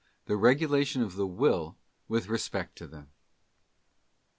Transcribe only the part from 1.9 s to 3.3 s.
with respect to them.